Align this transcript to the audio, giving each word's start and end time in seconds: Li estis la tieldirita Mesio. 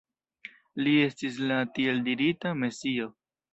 Li 0.87 0.93
estis 1.09 1.37
la 1.53 1.59
tieldirita 1.77 2.57
Mesio. 2.65 3.15